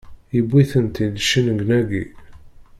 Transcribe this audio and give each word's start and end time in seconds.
Yewwi-ten-id 0.35 1.15
cennegnagi! 1.29 2.03